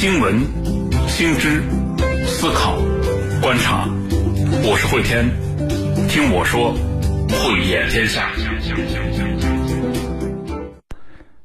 [0.00, 0.40] 新闻、
[1.08, 1.62] 新知、
[2.24, 2.78] 思考、
[3.42, 3.86] 观察，
[4.64, 5.28] 我是慧天，
[6.08, 6.72] 听我说，
[7.28, 8.32] 慧眼天下。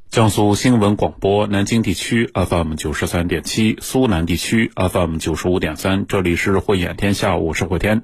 [0.10, 8.03] 江苏新闻广播南京地区 FM 九十三点七，苏南地区 FM 九十五点三，这里是慧眼天下，我是慧天。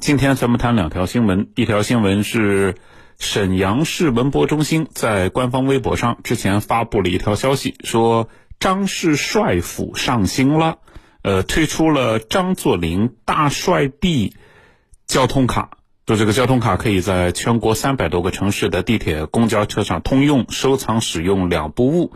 [0.00, 2.76] 今天咱们谈两条新闻，一条新闻是
[3.18, 8.30] 沈阳市文博中心在官方微博上之前发布了一条消息，说
[8.62, 10.78] 张氏帅府上新了，
[11.22, 14.36] 呃，推出了张作霖大帅币
[15.04, 15.70] 交通卡。
[16.06, 22.12] 就这个交通卡可以在全国三百多个城市的地铁、公交车上通用，收藏使用两不误。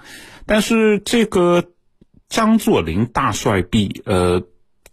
[0.46, 1.64] 但是这个
[2.28, 4.44] 张作霖大帅币，呃，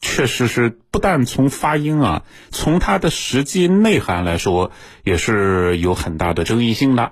[0.02, 4.72] 确实是不但从发音啊，从它的实际内涵来说，
[5.04, 7.12] 也是有很大的争议性的。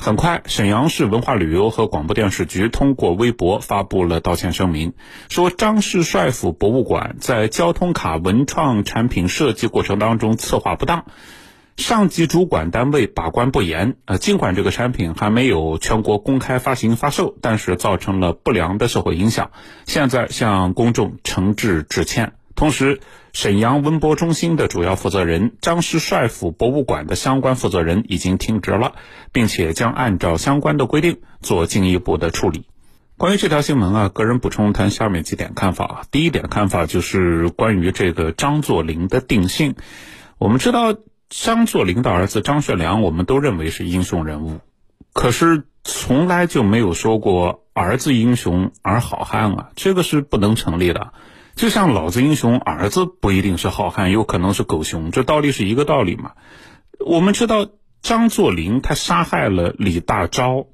[0.00, 4.92] 很快，沈阳市文化旅游和广播电视局通过微博发布了道歉声明，
[5.28, 11.04] 说张氏帅府博物馆在交通卡文创产品设计过程当中策划不当，
[11.76, 13.96] 上级主管单位把关不严。
[14.04, 19.50] 呃，尽管这个产品还没有全国公开发行发售，但是造成了不良的社会影响，
[19.84, 22.34] 现在向公众诚挚致歉。
[22.54, 23.00] 同时，
[23.38, 28.94] 沈阳文博中心的主要负责人、张氏帅府博物馆的相关负责人已经停职了，
[29.30, 32.64] 并且将按照相关的规定做进一步的处理。
[33.16, 36.02] 关于这条新闻啊，个人补充谈下面几点看法。
[36.10, 39.76] 第一点看法就是关于这个张作霖的定性。
[40.38, 40.96] 我们知道
[41.30, 44.58] 张作霖的儿子张学良，我们都认为是英雄人物，
[45.12, 51.12] 可是从来就没有说过儿子英雄儿好汉啊，这个是不能成立的。
[51.58, 56.34] 就像老子英雄，儿子不一定是好汉，有可能是狗熊，这道理是一个道理嘛。
[57.04, 57.66] 我们知道
[58.00, 60.68] 张作霖他杀害了李大钊，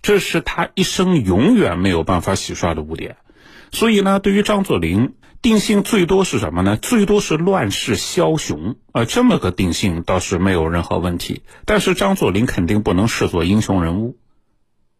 [0.00, 3.18] 这是他一生永远没有办法洗刷的污点。
[3.70, 6.78] 所以呢，对于张作霖定性最多是什么呢？
[6.78, 11.42] 最多是乱世枭雄啊，这么个定性倒是没有任何问题。
[11.66, 14.16] 但是张作霖肯定不能视作英雄人物。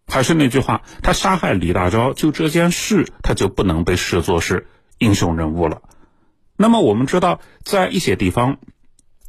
[0.07, 4.67] 还是那句话，他杀害李大钊，就这件事，他就不能被视作是。
[4.99, 5.83] 英雄人物了。
[6.57, 8.59] 那么我们知道，在一些地方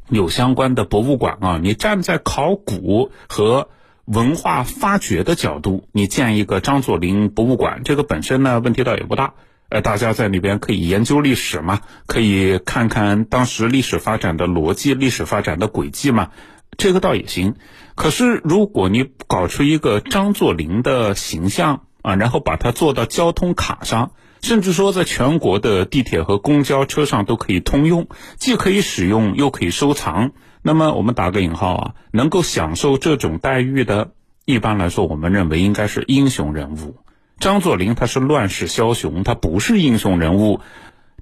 [0.08, 3.68] 有相关的博物馆啊，你站在考古和
[4.04, 9.34] 文化发掘的角度，你建一个张作霖博物馆，这个本身呢问题倒也不大。
[9.68, 16.30] 呃，大家在那边可以研究历史嘛，可以看看当时历史发展的逻辑、历史发展的轨迹嘛，
[16.76, 17.54] 这个倒也行。
[17.94, 24.10] 可是如果你搞出一个张作霖的形象啊，然后把它做到交通卡上。
[24.42, 28.08] 甚至说，在全国的地铁和公交车上都可以通用，
[28.38, 30.32] 既可以使用又可以收藏。
[30.62, 34.10] 那么，我们打个引号啊，能够享受这种待遇的，
[34.44, 36.96] 一般来说，我们认为应该是英雄人物。
[37.38, 40.60] 张作霖他是乱世枭雄，他不是英雄人物。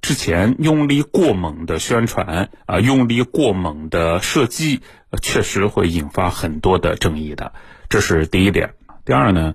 [0.00, 4.80] 之前用力过猛的宣传啊，用力过猛的设计，
[5.22, 7.52] 确实会引发很多的争议的。
[7.88, 8.74] 这是第一点。
[9.04, 9.54] 第二呢？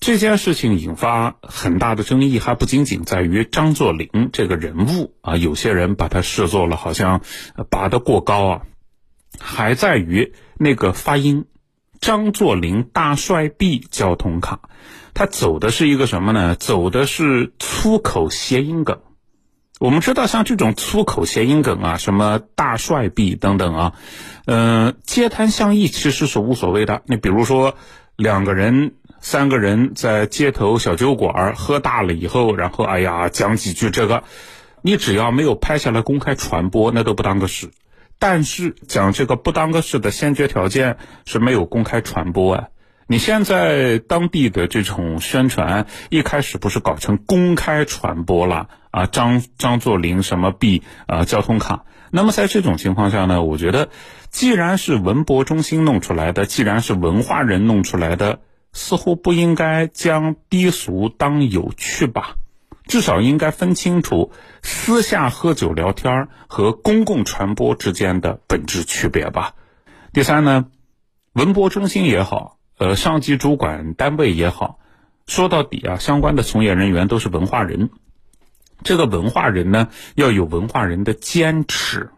[0.00, 7.20] 这件事情引发很大的争议，还不仅仅在于张作霖这个人物啊，有些人把他视作了好像
[7.68, 8.62] 拔得过高啊，
[9.38, 11.44] 还在于那个发音。
[12.00, 14.60] 张作霖大帅币交通卡，
[15.12, 16.54] 他走的是一个什么呢？
[16.54, 19.00] 走的是粗口谐音梗。
[19.80, 23.92] 我们知道，像这种粗口谐音梗啊，什么大帅币等等啊，
[24.46, 27.02] 嗯，街摊巷议其实是无所谓的。
[27.04, 27.74] 你比如说
[28.16, 28.94] 两个人。
[29.20, 34.24] 三个人在街头小酒馆喝大了以后，然后哎呀讲几句这个，
[34.80, 37.70] 你只要没有拍下来公开传播，那都不当个事。
[38.18, 42.68] 但是讲这个不当个事的先决条件是没有公开传播啊。
[43.06, 49.06] 你现在当地的这种宣传一开始不是搞成公开传播了啊？
[49.06, 51.84] 张张作霖什么币啊交通卡？
[52.10, 53.90] 那么在这种情况下呢，我觉得
[54.30, 58.40] 既然是文博中心弄出来的，既然是文化人弄出来的。
[58.72, 62.36] 似乎不应该将低俗当有趣吧，
[62.86, 64.32] 至少应该分清楚
[64.62, 69.54] 私下喝酒聊天和公共传播之间的本质区别吧。
[70.12, 70.66] 第三呢，
[71.32, 74.78] 文博中心也好，呃，上级主管单位也好，
[75.26, 77.90] 说到底啊，相关的从业人员都是文化人，
[78.82, 82.10] 这个文化人呢，要有文化人的坚持。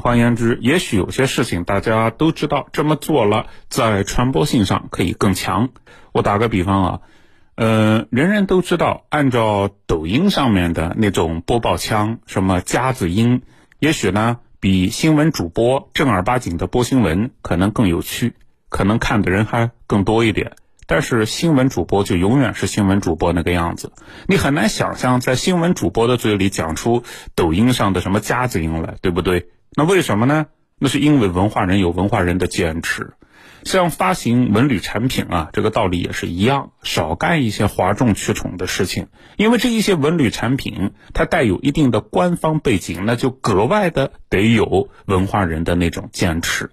[0.00, 5.70] 换言之，也许有些事情大家都知道，这么做了，在传播性上可以更强。
[6.12, 7.00] 我打个比方啊，
[7.54, 13.42] 呃，人人都知道，按照抖音上面的那种播报腔，什么夹子音，
[13.78, 18.34] 也许呢，比新闻主播正儿八经的播新闻可能更有趣，
[18.68, 20.56] 可能看的人还更多一点。
[20.86, 23.92] 但是新闻主播就永远是新闻主播那个样子，
[24.26, 27.02] 你很难想象在新闻主播的嘴里讲出
[27.34, 29.48] 抖音上的什么夹子音来，对不对？
[29.76, 30.46] 那为什么呢？
[30.78, 33.14] 那是因为文化人有文化人的坚持。
[33.62, 39.06] 像发行文旅产品啊，这个道理也是一样，少干一些哗众取宠的事情，
[39.38, 46.72] 因为这一些文旅产品它带有一定的官方背景，那就格外的得有文化人的那种坚持。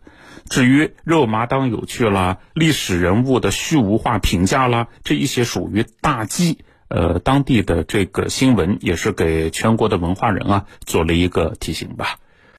[0.51, 6.59] 至于肉麻当有趣啦，历史人物的虚无化评价啦，这一些属于大忌。
[6.89, 12.17] 呃，当地的这个新闻也是给全国的文化人啊做了一个提醒吧。